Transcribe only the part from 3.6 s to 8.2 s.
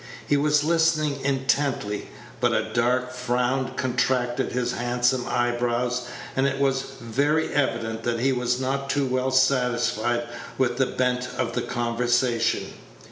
contracted his handsome eyebrows, and it was very evident that